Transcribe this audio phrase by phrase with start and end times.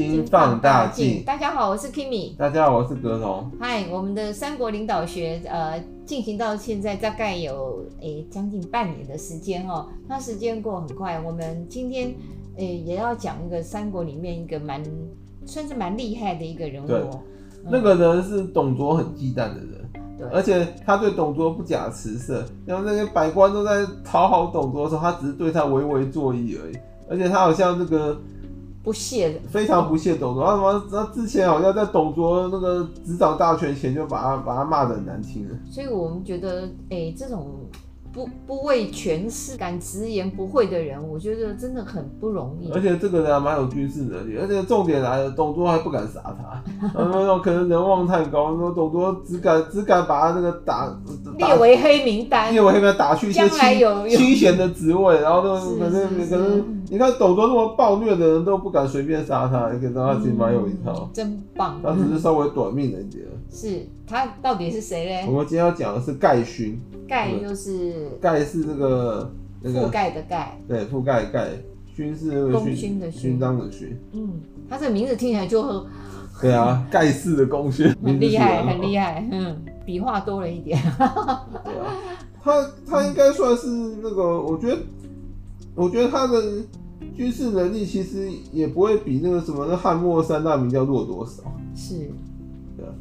[0.00, 1.22] 心放大镜。
[1.26, 2.34] 大家好，我是 Kimi。
[2.34, 3.50] 大家好，我是格龙。
[3.60, 9.86] 嗨，我们的三国领导学，呃，进行到现在大概有诶将近半年的时间哦。
[10.08, 11.20] 那时间过很快。
[11.20, 12.14] 我们今天
[12.56, 14.82] 诶也要讲一个三国里面一个蛮
[15.44, 16.88] 算是蛮厉害的一个人物。
[17.68, 19.90] 那个人是董卓很忌惮的人。
[20.16, 26.78] 对，而且他对董卓不假辞色，然后那些百官都在讨好董卓的时候，他只是对他微微作揖而已。
[27.10, 28.18] 而且他好像那个。
[28.82, 30.44] 不屑的，非常不屑董卓。
[30.44, 30.84] 他什么？
[30.90, 35.54] 他之前好像在董卓那个执掌大权前，就把他把他骂的很难听了。
[35.70, 37.68] 所以我们觉得，哎、欸，这种。
[38.12, 42.68] 不不畏权势敢直言不讳的人，我觉得真的很不容易。
[42.72, 46.60] 而且这个人还蛮有军事能力，而且重点来了，董卓还不敢杀他，
[47.38, 50.92] 可能人望太高，说董卓只敢只敢把他那个打
[51.38, 61.80] 列为黑名单，列为黑名单打去一些清清闲的职位，然后那个可能可能你看董卓那么暴虐的人都不敢随便杀他，你看他其实蛮有一套，嗯，真棒。
[61.82, 63.24] 他只是稍微短命了一点。
[63.48, 65.24] 是他到底是谁嘞？
[65.28, 66.80] 我们今天要讲的是盖勋。
[67.08, 69.32] 盖就是盖是那个
[69.62, 71.50] 那个覆盖的盖，对，覆盖盖。
[71.94, 73.96] 勋是那个功勋的勋，勋章的勋。
[74.12, 75.84] 嗯，他这个名字听起来就很
[76.40, 79.28] 对啊， 盖世的功勋，很厉害，很厉害。
[79.30, 80.80] 嗯，笔画多了一点。
[80.98, 81.94] 对啊，
[82.42, 82.52] 他
[82.88, 83.68] 他应该算是
[84.02, 84.78] 那个，我觉得
[85.80, 86.62] 我觉得他的
[87.16, 91.42] 军事能力其实也不会比那个什么那汉末三大名将弱多少。
[91.74, 91.94] 是，
[92.76, 92.92] 对啊。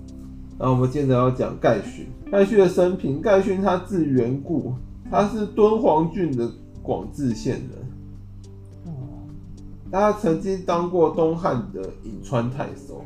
[0.58, 2.08] 然后我们接着要讲盖勋。
[2.32, 4.74] 盖勋的生平，盖勋他字元固，
[5.12, 6.50] 他是敦煌郡的
[6.82, 8.96] 广治县人。
[9.92, 13.04] 他曾经当过东汉的颍川太守。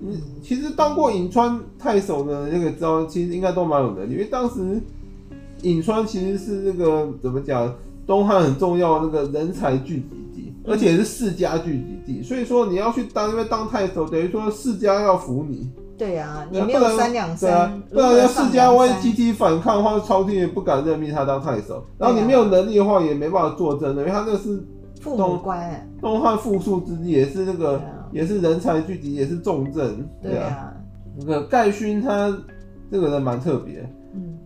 [0.00, 4.80] 嗯，其实当过颍川太守的那个知道，其实应该都蛮有能力，因为当时
[5.60, 7.74] 颍川其实是那个怎么讲，
[8.08, 12.22] 东汉很重要那个人才聚集地，而且是世家聚集地。
[12.22, 15.70] 所以说你要去当，因为当太守，等于说世家要服你。
[15.98, 21.84] 对啊，你没有三两三，对啊，不然要世家万一集体反抗的话，朝廷也不敢任命他当太守。
[21.98, 24.64] 然后你没有能力的话，也没办法作证的，因为他那是
[25.00, 27.82] 父母官，东汉富庶之地，也是那个，
[28.12, 30.08] 也是人才聚集，也是重镇。
[30.22, 30.72] 对啊，
[31.18, 32.34] 那个盖勋他
[32.90, 33.97] 这个人蛮特别，嗯，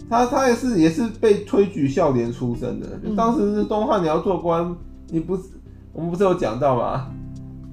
[0.08, 2.86] 他他也是也是被推举孝廉出身的。
[2.98, 4.74] 就当时是东汉你要做官，
[5.08, 5.44] 你不是
[5.92, 7.10] 我们不是有讲到吗？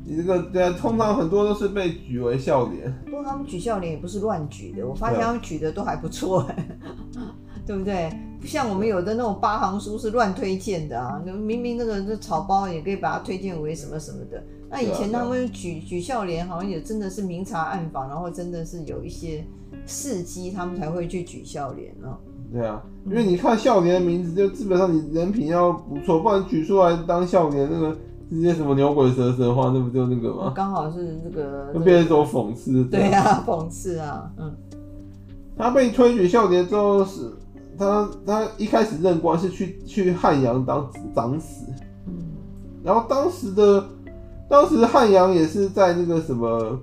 [0.06, 2.92] 你这个对啊，通常很多都是被举为孝廉。
[3.06, 6.44] 不过他们举孝廉也不是乱举的，我发现他们举的都还不错，
[7.68, 8.10] 对不对？
[8.42, 14.42] 不像我们有的那种八行书是乱推荐的啊，明明那个这草包也可以把它推荐为什么什么的。
[14.72, 19.46] 那以前他们举举孝廉好像也真的是明察暗访，然后真的是有一些
[19.90, 22.16] 事迹，他们才会去举孝廉哦。
[22.54, 27.98] 对啊，因为你看孝廉的名字，就基本上你人品要不错，不然举出来当孝廉那个。
[28.32, 30.54] 这些什么牛鬼蛇神的话，那不就那个吗？
[30.56, 32.84] 刚好是这个，就变成一种讽刺。
[32.86, 34.56] 对啊，讽刺啊，嗯。
[35.58, 37.32] 他被推举孝廉之后是，是
[37.76, 41.66] 他他一开始任官是去去汉阳当长史，
[42.06, 42.14] 嗯。
[42.84, 43.84] 然后当时的
[44.48, 46.80] 当时汉阳也是在那个什么，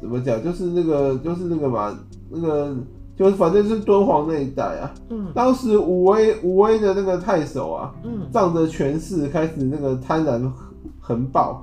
[0.00, 0.42] 怎么讲？
[0.42, 1.98] 就是那个就是那个嘛，
[2.30, 2.74] 那个。
[3.16, 10.50] 就是反正是敦煌那一带啊，嗯，当时武威武威的那个太守啊，嗯，仗着权势开始那个贪婪
[10.98, 11.62] 横暴，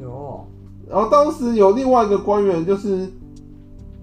[0.00, 0.46] 有，
[0.88, 3.06] 然后当时有另外一个官员就是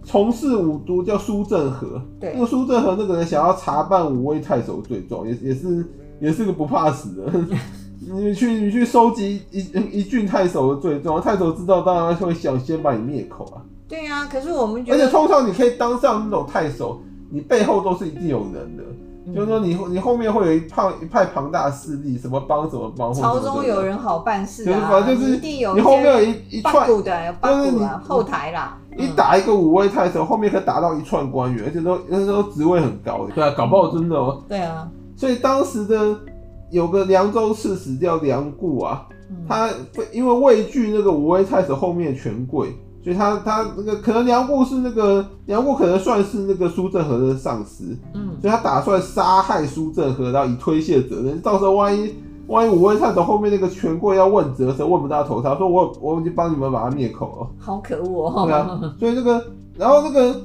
[0.04, 5.84] 从事武都叫苏正和，对，那个苏正和那个人想要查办武威太守罪状，也也是
[6.22, 7.32] 也是个不怕死的，
[8.00, 9.60] 你去你去收集一
[9.92, 13.62] 一郡太守的罪状，太守知道当然会想先把你灭口啊。
[13.88, 18.84] 对呀、啊，可是我们觉得，而且通常你可以当上那种太守，你背后都是一定有人的，
[19.26, 34.88] 嗯、就是说你你后面会有一派一派庞大势力，什么帮什么帮，朝中有人好办事啊，反正就是一定有你后面有一一串的，就是你后台啦，一打一个五位太守，后面可以打到一串官员，而且都那时候职位很高的，对啊，搞不好真的哦、喔，对啊，
[35.18, 36.16] 所以当时的
[36.72, 39.70] 有个凉州刺史叫梁固啊，嗯、他
[40.12, 42.76] 因为畏惧那个武威太守后面的权贵。
[43.02, 51.40] 所以他他那个可能梁固是那个梁固可能算是那个苏正和的上司，嗯，所以他打算杀害苏正和，然后以推卸责任。
[51.40, 52.14] 到时候万一
[52.48, 58.46] 万一武威太守后面那个权贵要问责的时候问不到头，他说我我已经帮你们把他灭口了，好可恶哦。
[58.46, 59.46] 对啊，所以那个
[59.78, 60.36] 然后那个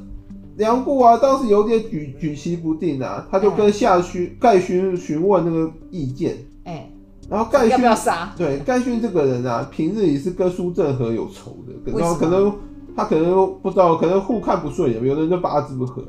[0.56, 6.91] 梁固啊，当时有点举举棋不定啊，他就跟夏勋盖勋询问那个意见，哎、欸。
[7.29, 8.35] 然后盖勋要不要杀？
[8.37, 12.53] 对，盖勋这个人啊，平日也是跟苏正和有仇的，然后可能
[12.95, 16.05] 他可能不知道，可能互看不顺眼，有的人就八字不合。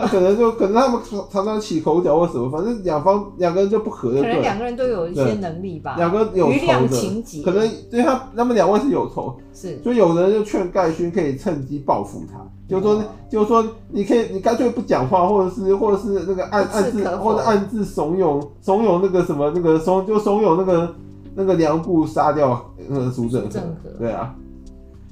[0.00, 1.00] 他可能就可能他们
[1.30, 4.22] 常常起口角或什么，反正两方两个人就不合的。
[4.22, 12.38] 可能两个人都有一些能力吧，两个有仇的，余量情节，可能对他他们两位是有仇，是，所以有人就劝盖勋可以趁机报复他，
[12.68, 20.94] 就是说就是说你可以你干脆不讲话，或者是或者是那个暗暗自或者暗自怂恿怂恿那个什么那个怂就怂恿那个
[21.34, 24.34] 那个梁固杀掉那个苏正河，对啊，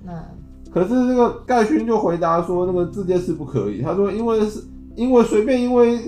[0.05, 0.12] 那。
[0.70, 3.81] 可是这个盖勋就回答说，那个这件事不可以。
[3.81, 4.62] 他说，因为是，
[4.99, 5.99] 因为随便因为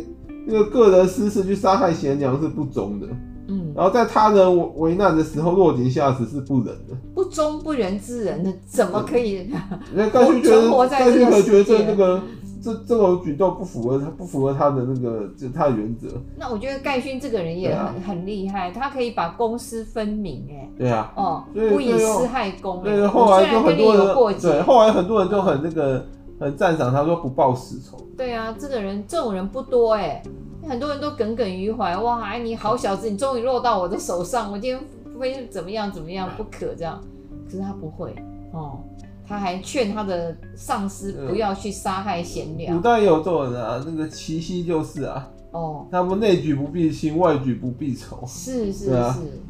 [0.47, 3.07] 那个个人私事去杀害贤良是不忠的。
[3.47, 6.97] 嗯，然后在他人危难的时候落井下石是不仁的。
[7.15, 9.49] 不忠不仁之人，那怎么可以？
[9.95, 12.21] 那盖勋觉得，盖勋可觉得那个。
[12.63, 16.09] 这这种举动不符合他不符合他的那个就他的原则。
[16.37, 20.69] 那我觉得盖勋这个人也很、啊、很厉害，他可以把公私分明哎。
[20.77, 21.11] 对啊。
[21.17, 22.83] 哦，不以私害公。
[22.83, 26.05] 对，后来就很多人对，后来很多人就很那个
[26.41, 27.99] 很赞赏他说不报私仇。
[28.17, 30.23] 对啊，这个人这种人不多哎，
[30.67, 34.81] 很多人都耿耿于怀哇，哎你好小子，你终于落到我的手上，我今天
[35.19, 36.99] 非怎么样怎么样不可这样，
[37.45, 38.15] 可是他不会
[38.53, 38.81] 哦。
[39.29, 42.77] 他还劝他的上司不要去杀害贤良。
[42.77, 45.29] 古代也有这种人啊，那个齐奚就是啊。
[45.53, 45.87] 哦。
[45.91, 48.25] 他们内举不避亲，外举不避仇。
[48.27, 48.93] 是是是。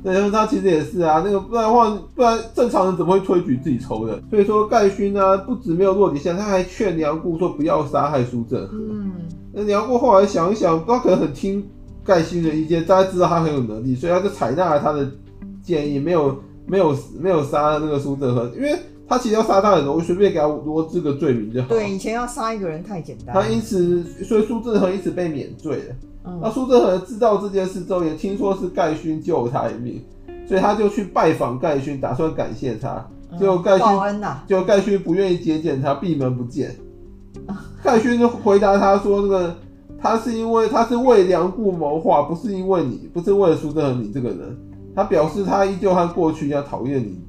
[0.03, 4.23] 对，因为他其实也是啊，那个不然的话，不然正常人怎么会推举自己仇人？
[4.31, 8.77] 所以说盖勋呢，不止没有落底下，他还劝梁顾说不要杀害苏正和。
[8.77, 9.13] 嗯。
[9.53, 11.67] 那梁顾后来想一想，他可能很听
[12.05, 15.09] 盖勋的意见，大家知道他很有能力，所以他就采纳了他的
[15.63, 16.37] 建议，没有
[16.67, 18.79] 没有没有杀那个苏正和，因为。
[19.11, 21.69] 他其实要杀他很容易，随便给他罗织个罪名就好。
[21.69, 23.35] 对，以前要杀一个人太简单。
[23.35, 25.95] 他因此，所以苏正和因此被免罪了。
[26.27, 26.39] 嗯。
[26.41, 30.01] 那苏正和知道这件事之后，也听说是盖勋救了他一命，
[30.47, 33.05] 所以他就去拜访盖勋，打算感谢他。
[33.37, 34.45] 结果盖勋，报恩呐。
[34.47, 36.73] 结果盖勋不愿意接见他，闭门不见。
[37.83, 39.57] 盖勋就回答他说：“那个
[40.01, 44.57] 他是因为他是为梁故谋划，不是因为你，不是为了苏正和你这个人。
[44.95, 47.21] 他表示他依旧和过去一样讨厌你。”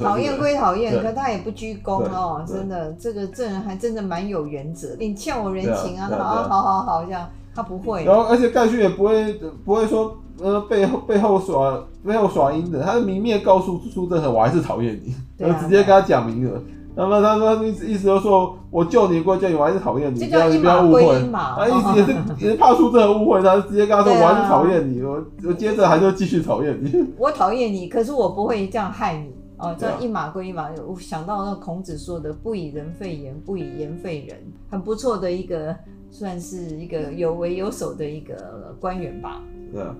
[0.00, 4.96] 讨厌归讨厌，可他也不鞠躬哦，真的，这个这人还真的蛮有原则。
[4.98, 8.04] 你欠我人情啊，好好好好这样，他不会。
[8.04, 16.60] 然后，而且盖勋也不会不会说呃背后背后耍背后耍阴的，他是明面告诉苏正和，我还是讨厌你，然后直接跟他讲明了。
[16.92, 21.22] 那么他说意思意思就是说我救你过救你，我还是讨厌你，这样你不要误会。
[21.32, 22.14] 他意思也是
[22.44, 26.92] 也是怕苏正和误会，他直接跟他说我还是讨厌你，我我接着还是继续讨厌你。
[27.16, 29.32] 我讨厌你，可是我不会这样害你。
[29.60, 34.38] 哦，这样一码归一码，我想到那孔子说的“不以人废言，不以言废人”，
[34.70, 35.76] 很不错的一个，
[36.10, 39.42] 算是一个有为有守的一个官员吧。
[39.70, 39.94] 对啊，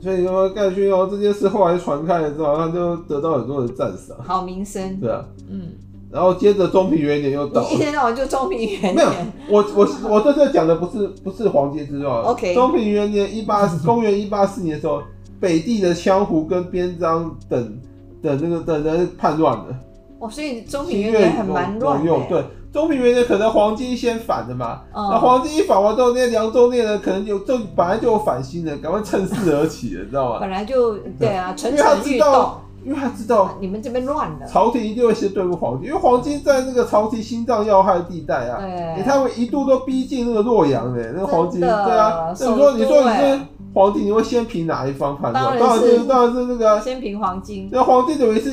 [0.00, 5.00] 所以说盖勋哦，这件事后来传开了之后，他就得到很多人赞赏，好名声。
[5.00, 5.68] 对啊，嗯，
[6.10, 8.96] 然后接着中平元年又到了，一天到晚就中平元年。
[8.96, 9.10] 没有，
[9.48, 15.02] 我我我这次讲的不是不是黄巾之乱，OK，中平元年一八公元一八四年的时候，
[15.40, 17.78] 北地的羌胡跟边章等。
[18.26, 19.74] 的那个的人叛乱的
[20.18, 22.10] 哦，所以中平元年很蛮乱的。
[22.28, 22.42] 对，
[22.72, 30.38] 中平元年可能黄巾先反的嘛，那黄巾一反完之后，那凉州那人可能有就本来就有反心的，赶快趁势而起了，你知道吗？
[30.40, 32.50] 本来就对啊，蠢蠢欲动，
[32.82, 43.40] 因为他知道你们这边乱了，朝廷一定会先对付黄巾，因为黄巾在那个朝廷心脏要害地带啊，对，他们一度都逼近那个洛阳的，那个黄巾，对啊，那你说你说你说。
[43.76, 45.58] 皇帝你会先凭哪一方判断？
[45.58, 47.68] 当然是当然是那个先凭黄金。
[47.70, 48.50] 那皇帝等于是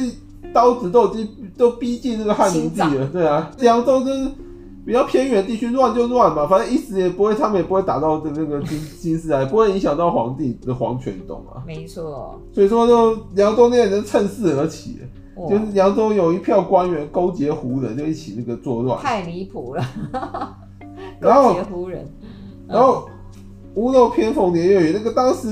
[0.54, 3.50] 刀子都已经都逼近那个汉灵帝了，对啊。
[3.60, 4.28] 凉州就是
[4.86, 11.64] 比较偏远地区，乱就乱嘛，反正一时也不会，他们也不会打到这那个金金丝来，不会影响到皇帝的皇权动啊。
[11.66, 12.38] 没错。
[12.52, 15.00] 所以说，就凉州那些人趁势而起，
[15.50, 19.00] 就是扬州有一票官员勾结胡人，就一起那个作乱。
[19.00, 19.82] 太离谱了。
[21.22, 22.06] 勾结胡人，
[22.68, 23.08] 然后。
[23.76, 25.48] 屋漏偏逢连夜雨，那个当时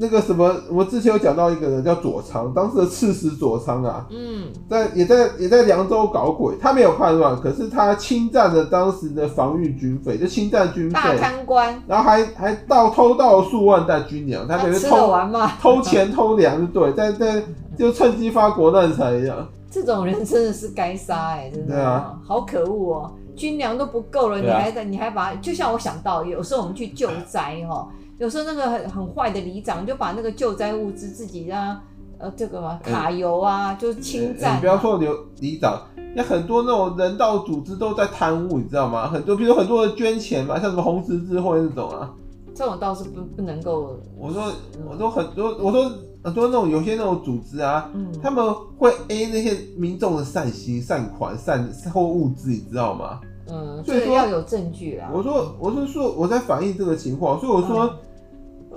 [0.00, 15.12] 那个什么，我之前有讲到一个人叫左仓，当时的刺史左仓啊，嗯，在也在也在凉州搞鬼，他没有叛乱，可是他侵占了当时的防御军费，就侵占军费，大贪官，然后还还盗偷盗了数万担军粮，他等于偷
[15.60, 17.42] 偷钱偷粮，对，在在
[17.76, 19.48] 就趁机发国难财一样。
[19.70, 23.12] 这种人真的是该杀哎，真的，啊，好可恶哦。
[23.36, 31.78] 军粮都不够了，你还在，你还把，就像我想到，有时候我们去救灾哈，有时候那个很很坏的里长就把那个救灾物资自己让
[32.18, 34.56] 呃这个嘛卡油啊，欸、就是侵占。
[34.56, 35.80] 你不要说刘里长，
[36.16, 39.06] 那很多那种人道组织都在贪污，你知道吗？
[39.06, 42.12] 很多，比如很多人捐钱嘛，像什么红十字会那种啊，
[42.54, 43.96] 这种倒是不不能够。
[44.18, 44.50] 我说，
[44.90, 45.88] 我说很多，我说。
[46.22, 53.20] 很多那种有些那种组织啊，嗯、他们会 A 那些民众的善心、善款、善或物资，你知道吗？
[53.48, 55.10] 嗯，所以说要有证据啊。
[55.12, 57.86] 我说，我是说，我在反映这个情况，所以我说。
[57.86, 57.96] 嗯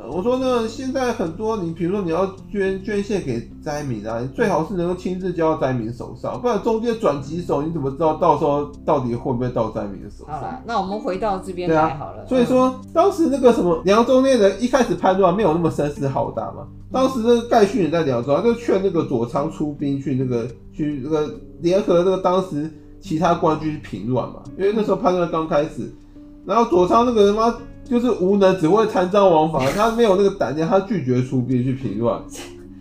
[0.09, 10.35] 我说呢，现在很多你，比如说你要捐捐献给灾民啊，你最好是能够亲自交到灾民手上，不然中间转几手，你怎么知道到时候到底会不会到灾民的手上？
[10.35, 12.23] 好了，那我们回到这边来好了。
[12.23, 21.29] 啊、所以说，嗯、当时那个什么辽中那人一开始叛乱没有那么声势浩大嘛，当时那个盖勋也在凉州，他就劝那个左仓出兵去那个去那个
[21.61, 25.93] 联合那个当时其他官军去平乱嘛，因为那时候叛乱刚开始，
[26.45, 27.55] 然后左仓那个人嘛。
[27.91, 32.23] 就是无能，只会贪赃枉法，他没有那个胆量，他拒绝出兵去平乱，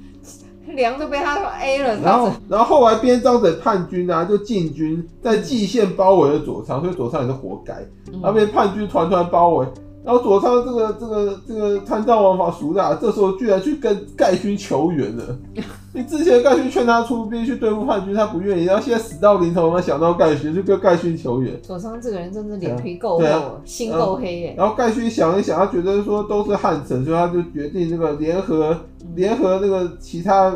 [0.77, 1.97] 粮都被他 A 了。
[1.99, 9.67] 然后，然后后来边章的叛军啊，就进军在蓟县包围了左仓，所以左仓也是活该，然后被叛军团团包围。
[10.05, 15.37] 然后左仓这个这个这个贪赃枉法熟大，这时候居然去跟盖勋求援了。
[15.93, 21.61] 你之前盖勋劝他出兵去对付叛军，他不愿意，然后现在死到临头，我们想到盖勋，就跟盖勋求援。
[21.63, 24.55] 左仓这个人真的脸皮够厚，啊、心够黑耶。
[24.57, 28.79] 然后盖勋想一想，他觉得说都是汉臣，所以他就决定那个联合
[29.17, 30.55] 联合那个其他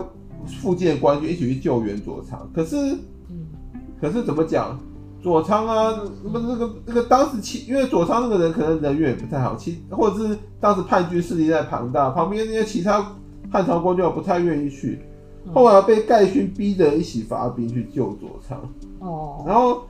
[0.61, 2.49] 附近的官军一起去救援左仓。
[2.55, 2.77] 可是，
[4.01, 4.79] 可是怎么讲？
[5.21, 13.17] 左仓啊，不是那个那个当时其因为左仓那个人可能人缘也不太好，其或者是当时叛军势力在庞大，旁边那些其他
[13.51, 15.01] 汉朝官就不太愿意去，
[15.53, 18.59] 后来被盖勋逼着一起发兵去救左仓。
[19.01, 19.83] 哦，然后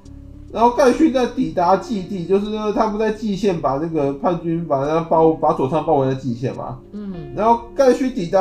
[0.52, 6.78] 然后盖勋在抵达蓟地，就是他们在蓟县把那个叛军把他包把左仓包围在蓟县嘛。
[6.92, 8.40] 嗯，然后盖勋抵达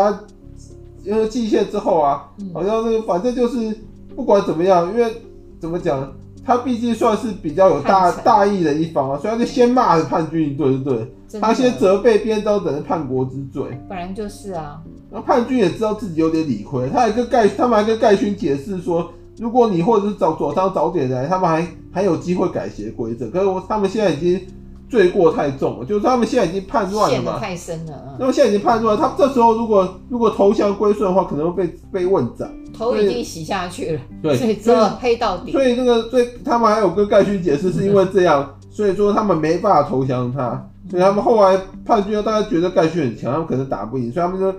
[1.08, 3.77] 呃蓟县之后啊，好像那个反正就是
[4.15, 5.22] 不管怎么样，因为
[5.60, 6.12] 怎么讲。
[6.46, 11.13] 他毕竟算是比较有大大义的一方啊，所以他就先骂了叛军一顿，对不对？
[11.40, 13.63] 他先责备边章等人叛国之罪。
[13.88, 14.82] 本来就是啊。
[15.10, 23.30] 那叛军也知道自己有点理亏，他还跟盖，他们还跟盖勋解释说，如果你或者是找左仓早点来，他们还还有机会改邪归正。
[23.30, 24.42] 可是我他们现在已经
[24.90, 27.24] 罪过太重了，就是他们现在已经叛乱了嘛。
[27.24, 28.16] 陷得太深了。
[28.20, 32.52] 那么现在已经叛乱，他们这时候如果如果投降归顺的话，可能会被被问斩。
[32.75, 35.52] 头已经洗下去了，对，所以只有黑到底。
[35.52, 44.54] 所以那个，所以他们还有跟盖勋解释，是因为这样，所以说他们没办法投降他，所以他们后来叛军大家觉得盖勋很强，他们可能打不赢，所以他们就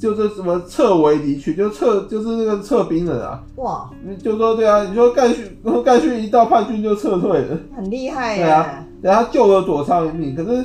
[0.00, 3.42] 就是什么撤围离去，就撤就是那个撤兵了啊。
[3.56, 3.90] 哇，
[4.22, 5.44] 就说对啊，你说盖勋
[5.84, 8.36] 盖勋一到叛军就撤退了，很厉害。
[8.36, 10.64] 对啊，然后他救了左仓一命，可是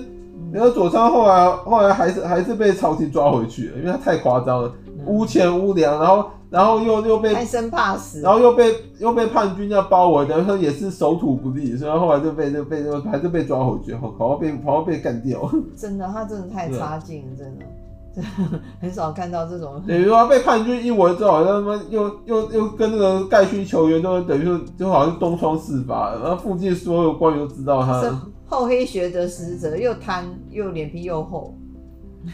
[0.52, 4.72] 然后左仓后来后来还是还是被朝廷抓回去了，因为他太夸张了，
[5.06, 6.30] 污钱污粮，然后。
[6.50, 15.48] 然后又又被贪生怕死，然后又被又被叛军要包围，等于说也是守土不利，所以后来就被就被就还是被抓回去，好好被好被干掉。
[15.78, 18.24] 真的，他真的太差劲了，真的，
[18.82, 19.80] 很少看到这种。
[19.88, 28.12] 等于说被叛军一围之后，好像他妈又又又跟那个盖勋求援，都等于说就好像东窗事发，然后附近所有官员都知道他是
[28.48, 31.54] 厚黑学的使者，又贪又脸皮又厚。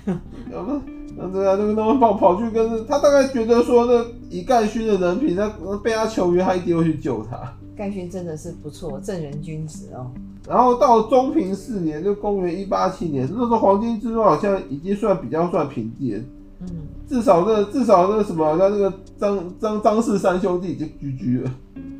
[0.51, 0.81] 有吗？
[1.17, 7.53] 那对啊，那个他们跑跑去跟他，大概觉得说，那以盖勋的人品，那被他求援，他一定会去救他。
[7.75, 10.11] 盖勋真的是不错，正人君子哦。
[10.47, 16.23] 然后到中平四年，就公元一八七年，那时候黄金之乱好像已经算比较算平定。
[16.61, 16.67] 嗯，
[17.07, 21.51] 至少那至少那什么，那那个张张张氏三兄弟已经居居了。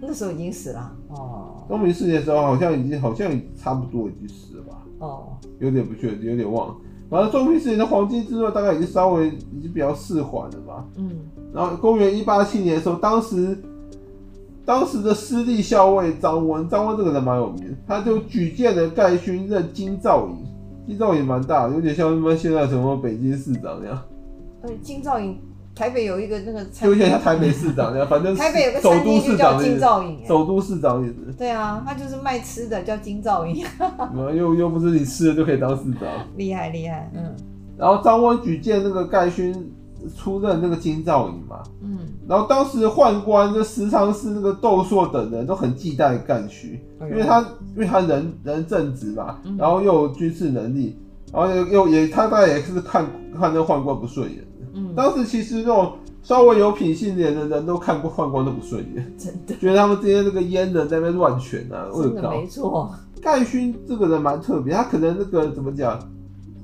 [0.02, 1.64] 那时候已经死了哦。
[1.68, 4.78] 中平四年的时候，好像已经好像差不多已经死了吧？
[5.00, 6.76] 哦，有点不确定，有点忘了。
[7.10, 10.86] 反正中平四年的黄金之乱大概已经稍微已经比较释缓了吧。
[10.98, 11.12] 嗯。
[11.54, 13.58] 然后公元一八七年的时候，当时
[14.66, 20.36] 当时的私立校尉张温，张温这个人蛮有名，他就举荐了盖勋任京兆尹，
[20.88, 24.02] 京兆尹蛮大的，有点像他妈现在什么北京市长那样。
[24.62, 25.38] 对，京兆尹。
[25.76, 31.34] 台北有一个那个，就有点像台北市长那样，反正 台北有个餐厅就叫金兆尹，首都市长也是。
[31.38, 33.66] 对啊，他就是卖吃的，叫金兆尹。
[34.34, 37.36] 又又不是你吃了就可以当市长，厉害厉害，嗯。
[37.78, 39.70] 然后张温举荐那个盖勋
[40.18, 42.00] 出任那个金兆尹嘛，嗯。
[42.26, 47.42] 然后当时宦官就时常是那个窦硕等人都很忌惮盖勋，因为他
[47.76, 50.98] 因为他人人正直嘛，然后又有军事能力，
[51.34, 53.06] 然后又又也他大概也是看
[53.38, 54.42] 看那宦官不顺眼。
[54.76, 62.94] 嗯，当时其实那种稍微有品性点的人都看过宦官都不顺眼，真的觉得他们这些那个阉人在那边乱权啊，真的没错。
[63.22, 66.00] 盖勋这个人蛮特别，他可能那个怎么讲，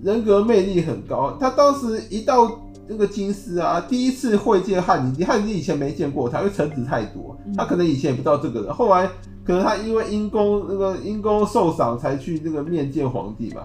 [0.03, 1.35] 人格魅力很高。
[1.39, 8.73] 他当时一到那个京师啊，第一次会见汉景帝，汉景帝以前没见过他，因为臣子太多，他可能以前也不知道这个人。
[8.73, 9.07] 后来
[9.43, 13.61] 可能他因为因公那个因公受赏，才去那个面见皇帝嘛。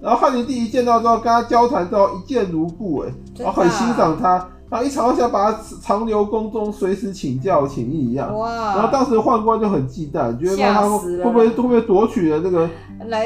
[0.00, 8.36] 然后汉灵帝一见到之后，跟他交谈之后一见如故，哎，然后很欣赏他，然后一朝想把他长留宫中，随时请教请益一样。
[8.36, 8.74] 哇！
[8.74, 10.88] 然后当时宦官就很忌惮，觉得他会
[11.22, 12.68] 不会会不会夺取了那个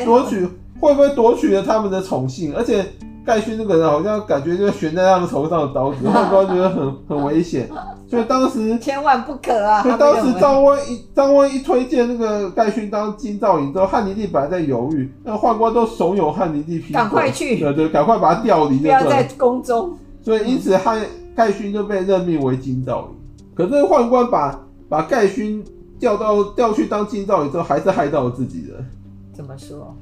[0.04, 0.44] 夺取
[0.80, 2.84] 会不会夺取了他们的宠幸，而且。
[3.24, 7.68] 盖勋那个人好像感觉就悬在他们头上的刀子，宦官觉得很很危险，
[8.06, 9.82] 所以当时千万不可啊！
[9.82, 19.96] 所以当时张温一张温一推荐那个盖勋当金兆尹之后，汉灵帝本来在犹豫，那宦官都怂恿汉灵帝批，赶快去，对对，赶快把他调离，不要在宫中。
[20.22, 21.00] 所以因此汉
[21.34, 23.16] 盖勋就被任命为金兆尹。
[23.54, 25.64] 可是宦官把把盖勋
[25.98, 28.86] 调到调去当金兆尹之后，还是害到了自己人。
[29.32, 29.96] 怎么说？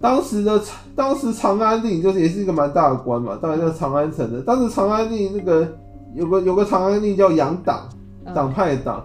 [0.00, 0.60] 当时的
[0.94, 4.40] 当时长安令就是也是一个蛮大的官嘛，当然叫长安城的。
[4.42, 5.66] 当时长安令那个
[6.14, 7.88] 有个有个长安令叫杨党，
[8.34, 9.04] 党派党。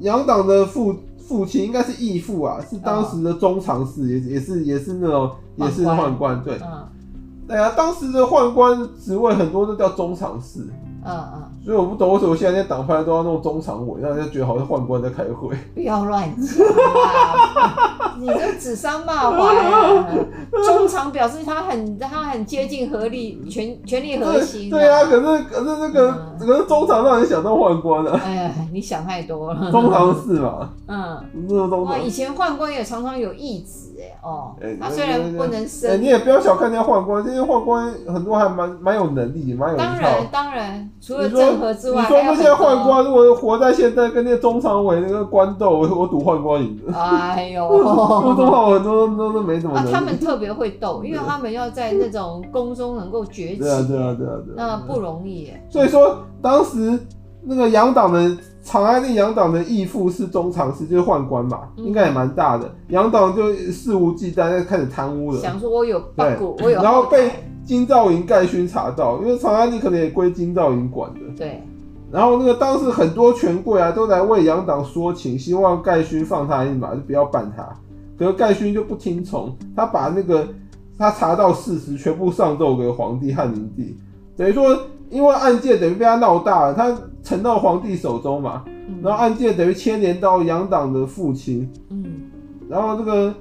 [0.00, 6.42] 杨党的父父亲应该是义父啊，是当时的中常侍，也也是也是那种也是宦官。
[6.42, 6.58] 对，
[7.46, 10.60] 对啊，当时的宦官职位很多都叫中常侍。
[11.04, 15.56] 嗯嗯，所以我不懂为什么现在那些党派都要弄中常委，让人家觉得好像宦官在开会。
[15.74, 16.66] 不要乱讲，
[18.18, 20.26] 你这指桑骂槐。
[20.64, 24.68] 中常表示他很他很接近合力，权权力核心。
[24.70, 28.18] 对啊，可是可是那个可是中常让人想到宦官了。
[28.24, 29.70] 哎呀，你想太多了。
[29.70, 30.70] 中常是嘛。
[30.88, 31.22] 嗯。
[31.84, 33.91] 哇，以前宦官也常常有义子。
[34.22, 39.76] 哦，他虽然不能升，你也不要小看那些宦官，这些宦官很多还蛮蛮有能力，蛮有。
[39.76, 46.92] 当然，当然，除了郑和之外，你说那些宦官如果活在现在，跟那些中常委那个官斗，我我赌宦官赢的。
[46.92, 47.68] 哎呦，
[48.36, 49.76] 中常委很多都都没怎么。
[49.76, 53.56] 啊，他们特别会斗， 因为他们要在那种宫中能够崛起。
[53.56, 54.54] 对啊，对啊，对啊，对。
[54.56, 55.66] 那不容易耶。
[55.70, 56.98] 所以说，当时
[57.42, 58.36] 那个杨党的。
[58.64, 62.72] 长安令杨党的义父是中常侍，就是宦官嘛，应该也蛮大的。
[62.90, 65.40] 杨党就肆无忌惮，在开始贪污了。
[65.40, 66.80] 想说我有八股，我有。
[66.80, 67.28] 然后被
[67.64, 71.20] 金兆尹盖勋查到，因为长安令可能也归金兆尹管的。
[71.36, 71.60] 对。
[72.12, 77.68] 然后那个当时很多权贵啊，都来为杨党说情，希望盖勋放他一马，就不要办他。
[78.16, 80.46] 可是盖勋就不听从，他把那个
[80.96, 83.98] 他查到事实全部上奏给皇帝汉灵帝，
[84.36, 84.78] 等于说。
[85.10, 86.90] 因为案件等于被他闹大了，他
[87.22, 92.04] 呈到皇帝手中嘛，嗯、然后案件等于牵连到杨党的父亲，嗯，
[92.68, 93.34] 然后这个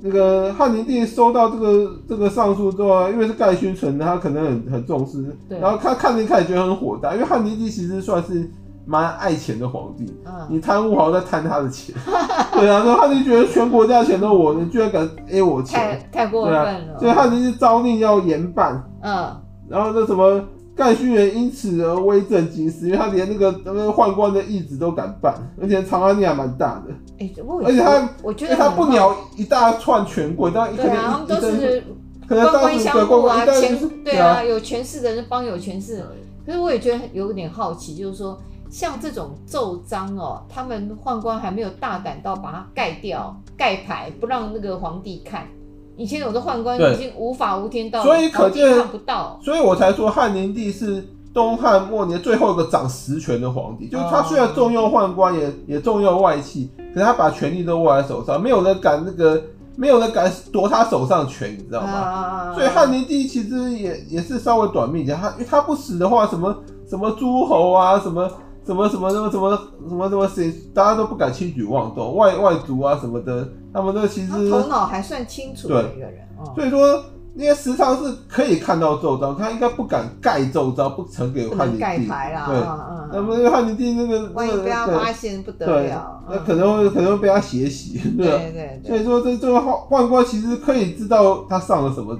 [0.00, 5.58] 那个汉灵帝收到这个这个上书之后，因为是盖勋存的，他可能很很重视，对。
[5.58, 8.50] 然后他看了一开始觉得很火大，因为汉灵帝其实算是
[8.86, 11.94] 蛮爱钱的皇帝，嗯、你贪污好像在贪他的钱，
[12.54, 19.30] 对啊，然后汉灵帝觉得全国家钱都我，你居然敢 A 我钱，太太过分了，啊、所以汉灵帝诏令要严办，嗯，
[19.68, 20.42] 然后那什么。
[20.76, 26.92] 盖勋元因此而威震京师，因为他连那个那个宦官的义子都敢办，而且长安力还蛮大的。
[27.18, 27.34] 哎、欸，
[27.64, 31.82] 而且他，我觉得他不鸟一大串权贵，但可能他们都是
[32.28, 36.04] 可能官官相护啊，权对啊，有权势的人帮有权势。
[36.44, 45.48] 可是我也觉得有点好奇，就是说像这种奏章哦，他们宦官还没有大胆到把它盖掉、盖牌，不让那个皇帝看。
[45.96, 53.88] 以前有的宦官已经无法无天到，所以可见看不到，所以我才说汉灵帝是东汉末年最后一个掌实权的皇帝。
[53.88, 59.42] 就是他虽然重用宦官，也也重用外戚，可是他把权力都握在手上，没有人敢那个，
[59.74, 62.52] 没有人敢夺他手上的权，你知道吗？
[62.54, 66.54] 所以汉灵帝其实也也是稍微短命一点，他因为他不死的话，什么
[66.88, 68.30] 什么诸侯啊，什么。
[68.66, 69.56] 什么什么什么什么
[69.88, 76.26] 什么什么谁，大家都不敢轻举妄动，外外族啊什么的，他们都其实头脑还算清楚的一个人。
[76.54, 81.80] 所以说那些时常是可以看到奏章，他应该不敢盖奏章，不呈给汉灵帝。
[81.80, 88.82] 盖牌啦，对，那么汉灵帝那个万一被他发现不得了，那可能会可能会被他血洗，对对。
[88.84, 92.18] 所以说这这个宦宦官其实可以知道他上了什么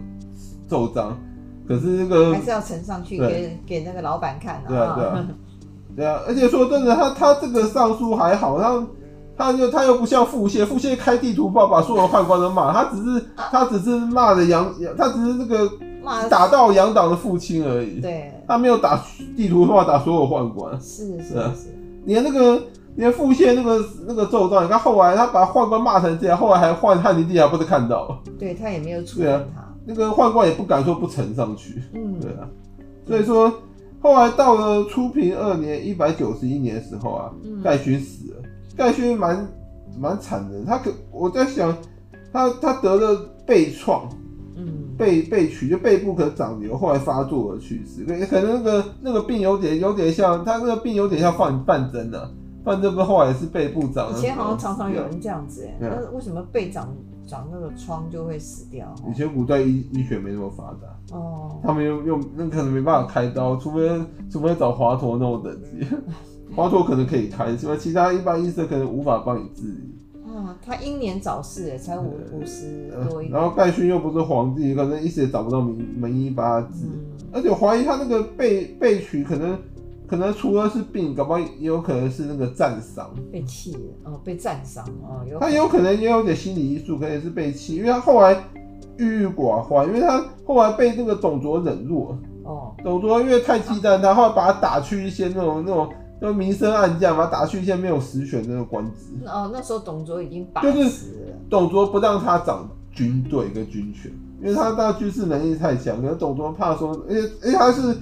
[0.68, 1.18] 奏章，
[1.66, 4.68] 可是那个还是要呈上去给给那个老板看的。
[4.68, 5.26] 对啊对啊。
[5.96, 8.87] 对啊，而且说真的，他他这个上书还好，他
[9.38, 15.70] 他就他又不像腹泻，腹泻开地图炮把所有的宦官都骂，他只是他只是骂的杨，他只是这个
[16.28, 19.02] 打到杨党的父亲而已，对，他没有打
[19.37, 22.62] 地图炮打所有宦官，是是是，连那个
[22.96, 32.48] 连腹泻那个那个奏章，你看后来他把宦官骂成这样，后来还换汉灵帝还不是看到，对他也没有处理他，啊，那个宦官也不敢说不呈上去，嗯，对啊，
[33.06, 33.50] 所以说。
[34.07, 38.37] 后来到了初平二年一百九十一年的时候啊，盖勋、嗯、死了。
[38.77, 39.49] 盖勋蛮
[39.99, 41.77] 蛮惨的，他可我在想，
[42.33, 44.09] 他他得了背创，
[44.55, 48.05] 嗯，背背曲就背部可长瘤，后来发作而去世。
[48.05, 52.31] 可可能那个那个病有点有点像他那个病有点像范范增的，
[52.64, 54.09] 范增不是后来也是背部长。
[54.16, 56.95] 以前好像常常有人这样子哎，那、嗯、为什么背长
[57.27, 58.95] 长那个疮就会死掉。
[59.11, 63.89] 以前古代医医学没那么发达，哦，他们用用那可能没办法开刀，除非
[64.31, 65.87] 除非找华佗那种等级，
[66.55, 67.77] 华佗可能可以开，是吧？
[67.79, 69.95] 其他一般医生可能无法帮你治理。
[70.35, 73.39] 啊，他英年早逝，哎，才五五十多一点。
[73.39, 77.01] 然后盖勋又不是皇帝，可能一时也找不到名门医帮他治，嗯、
[77.33, 79.59] 而且怀疑他那个被被取可能。
[80.09, 88.40] 可能除了是病，搞不好也有可能是那个战伤，被气了哦，被战伤哦，有他也有可能也有点心理因素，可能也是被气，因为他后来
[88.99, 95.88] 郁郁寡欢，因为他后来被那个董卓冷落哦，董卓因为太忌惮他，后来把他打去一些那种那种
[96.21, 99.27] 就明升暗降，把他打去一些没有实权的那个官职。
[99.27, 107.97] 哦，那时候董卓已经把就是董卓不让他掌军队跟军权，因为他那军事能力太强，可能董卓怕说，而且而且他是。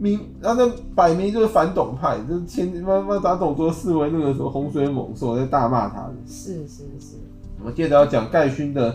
[0.00, 6.14] 明，然后那摆明就是反董派，就是前慢慢把董卓视为那个什么洪水猛兽，在大骂他的。
[6.26, 7.16] 是是是。
[7.58, 8.94] 我们接着要讲盖勋的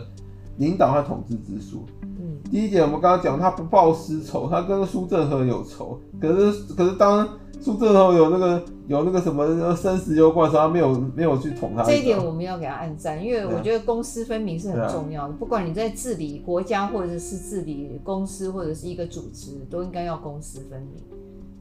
[0.58, 1.86] 领导和统治之术。
[2.02, 2.38] 嗯。
[2.50, 7.30] 第一点，我们刚刚讲他不报私仇，他跟苏正和有仇，可是可是当
[7.66, 11.84] 苏郑和有那个有那个什么生死攸关的时候，他没有没有去捅他。
[11.84, 15.34] 这一点我们要给他按赞，因为我觉得公私分明是很重要的。
[15.34, 21.04] 不管你在治理国家，或者是治理公司，或者是一个组织，都应该要公私分明。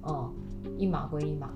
[0.03, 0.29] 哦，
[0.77, 1.49] 一码归一码。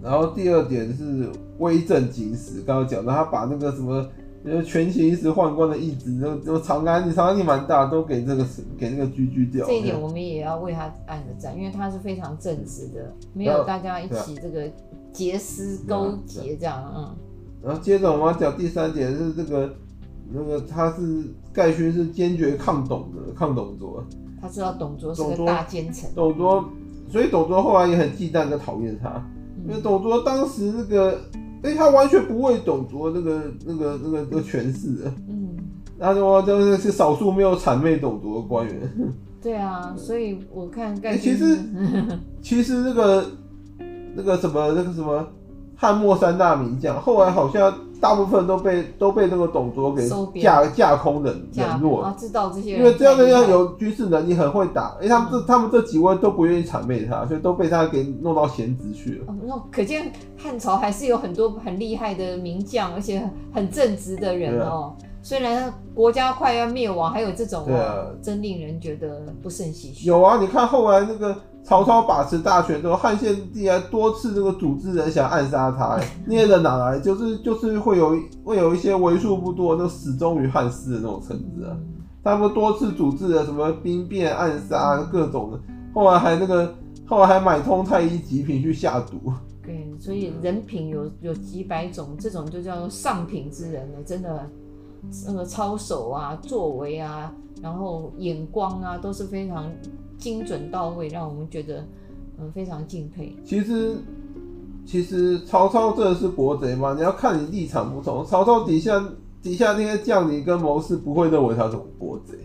[0.00, 4.06] 然后第二点是威震京师，刚刚讲到他把那个什么。
[4.44, 9.66] 就是权倾一时宦官的意志，就就长安，你长安力蛮大，都给这个给那个居居掉。
[9.66, 14.70] 这一点我们也要为他按个赞，因为他是非常正直的，没有大家一起这个
[15.14, 17.16] 结丝勾结这样，嗯。
[17.62, 19.74] 然后接着我们要讲第三点是这个
[20.30, 24.04] 那个他是盖勋是坚决抗董的，抗董卓。
[24.42, 26.10] 他知道董卓是个大奸臣。
[26.14, 26.62] 董卓，
[27.08, 29.08] 所以董卓后来也很忌惮跟讨厌他，
[29.56, 31.18] 嗯、因为董卓当时那个。
[31.64, 35.56] 哎、欸，他完全不为董卓那个、那个、那个、那个权势的，嗯，
[35.98, 38.74] 他说就是是少数没有谄媚董卓的官员。
[39.42, 41.58] 对啊，所以我看盖、欸、其 实
[42.40, 43.24] 其实那个
[44.14, 45.26] 那个什么那个什么
[45.74, 47.74] 汉末三大名将，后来好像。
[48.04, 50.06] 大部分都被都被那个董卓给
[50.38, 52.02] 架架空冷冷落。
[52.02, 59.34] 啊，知道这些人，因为这样的要有军事能力，很会打，因为他们这、嗯、他们这几位都不愿意谄媚他，所以都被他给弄到闲职去了。
[59.46, 64.94] 那、哦、可见汉朝还是有很多很厉害的名将，而且很正直的人哦。
[65.24, 70.06] 虽然国家快要灭亡，还有这种，啊，真令人觉得不胜唏嘘。
[70.06, 77.00] 有啊，你看后来那个曹操把持大权之后，汉献帝还多次那个组织人想暗杀他， 那些人哪来？
[77.00, 81.74] 就是就是会有会有一些为数不多都死忠于汉室的那种臣子啊，
[82.22, 85.58] 他们多次组织了什么兵变、暗杀各种的，
[85.94, 86.74] 后来还那个
[87.06, 89.32] 后来还买通太医极品去下毒。
[89.64, 94.46] 对，所以人品有有几百种，这种就叫做上品之人了，真的。
[95.26, 99.70] 那个操守啊、作为啊，然后眼光啊，都是非常
[100.18, 101.84] 精准到位，让我们觉得
[102.38, 103.34] 嗯非常敬佩。
[103.44, 103.96] 其实，
[104.84, 106.94] 其实曹操真的是国贼吗？
[106.94, 108.24] 你要看你立场不同。
[108.24, 109.04] 曹操底下
[109.42, 112.38] 底下那些将领跟谋士不会认为他是国贼，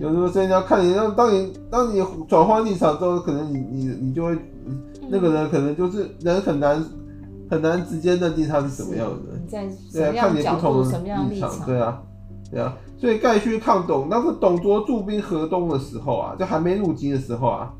[0.00, 4.38] 有时候所以你要看你，让当你当你转换立场之后，可能你你你就会
[5.08, 6.84] 那个人可能就是人很难。
[7.50, 9.32] 很难直接认定他是什么样的。
[9.32, 9.46] 人，
[9.92, 12.02] 对啊，看你不同的立场，对啊，
[12.50, 17.72] 对啊，所以盖勋抗董，当时董卓驻兵河东的时候啊，就还没入京的时候啊，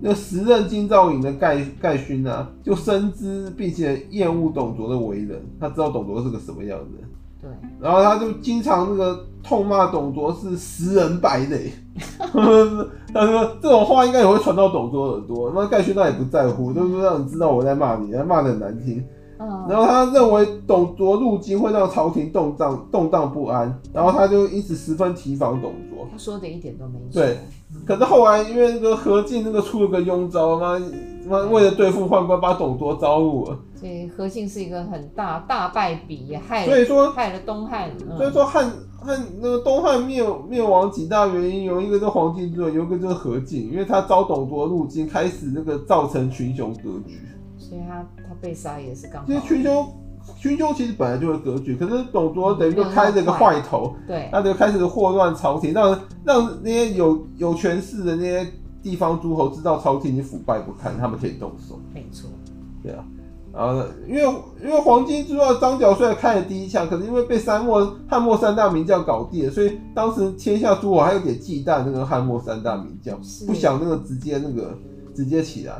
[0.00, 7.07] 那时任京兆尹的盖盖勋呢，就深知并且厌恶董卓的为人，他知道董卓是个什么样的人。
[7.40, 11.72] 对，然后他就经常那个痛骂董卓是食人败类，
[12.18, 15.52] 他说这种话应该也会传到董卓耳朵。
[15.54, 19.04] 那盖勋那也不在乎，就是让你知道我在骂你，骂的很难听。
[19.38, 26.06] 然后他认为董卓入京会让朝廷动荡动荡不安，然后他就一直十分提防董卓。
[26.10, 27.20] 他说的一点都没错。
[27.22, 27.38] 对，
[27.86, 30.78] 可是后来因为那个何进那个出了个庸招，妈
[31.28, 33.58] 妈为了对付宦官，把董卓招入了。
[33.76, 37.90] 所以何进是一个很大大败笔，也害了，所以说害了东汉。
[38.10, 38.68] 嗯、所以说汉
[39.00, 47.20] 汉那个东汉灭灭亡几大原因，有一个是黄巾之乱，有一个就是何进，因为他招董卓入京，开始那个造成群雄割据。
[47.68, 49.26] 所以他他被杀也是刚好。
[49.26, 49.86] 其实群雄
[50.36, 58.46] 群雄其实本来就是格局，可是董卓等于就开了个坏头，对，那就开始祸乱朝廷，让让那些有有权势的那些
[58.82, 61.78] 地方诸侯知道朝廷已经腐败不堪，他们可以动手。
[61.92, 62.30] 没错，
[62.82, 63.04] 对啊。
[63.54, 64.22] 啊，因为
[64.62, 74.76] 因为黄巾之乱，张角虽然开了第一枪，可是因为被三末汉末三大名将搞定了，所以当时天下诸侯还有点忌惮那个汉末三大名将，不想那个直接那个
[75.14, 75.74] 直接起来。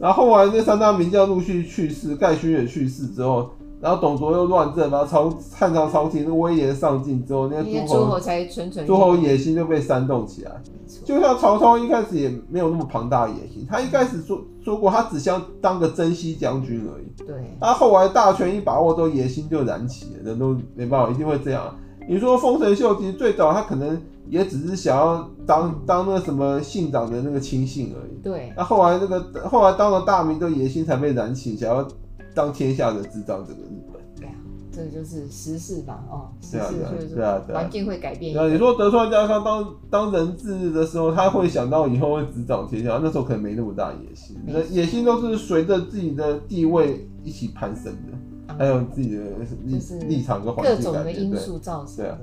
[0.00, 3.50] 然后后来那三大名将陆续去世，盖勋也去世之后，
[3.82, 10.52] 然后董卓又乱政，然后朝汉朝朝廷的威严上尽之后，那些诸侯，侯才蠢蠢，诸侯野心就被煽动起来。
[10.88, 17.26] 错就像曹操一开始也没有那么庞大的野心，他一开始说说过，他只想当个征西将军而已。
[17.26, 17.36] 对。
[17.60, 21.76] 他后来大权一把握，之后野心就燃起了，人都没办法，一定会这样。
[22.08, 28.22] 你说丰臣秀吉最早他可能也只是想要当当那个什么信长的那个亲信而已。
[28.22, 28.52] 对。
[28.56, 31.86] 那后来那个后来当了大名，的野心才被燃起，想要。
[32.32, 34.34] 当天下的执掌整个日本，对啊，
[34.70, 37.20] 这个就是时势吧，哦，时势就是
[37.52, 38.32] 环境会改变。
[38.36, 48.16] 那你说德川家康当当人质的时候，他会想到以后会执掌天下，那时候可能没那么大野心，那野心都是随着自己的地位一起攀升的，
[48.60, 49.22] 还有自己的
[49.64, 51.96] 立立场跟环境各种的因素造成。
[51.96, 52.18] 对啊，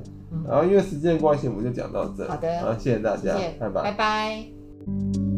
[0.48, 2.28] 然后因为时间关系，我们就讲到这。
[2.28, 5.37] 好的，好，谢谢大家，拜拜，拜拜。